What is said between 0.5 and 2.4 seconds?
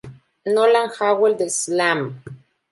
Nolan Howell de "Slam!